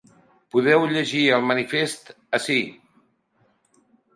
Podeu 0.55 0.85
llegir 0.93 1.21
el 1.37 1.45
manifest 1.49 2.11
ací. 2.39 2.59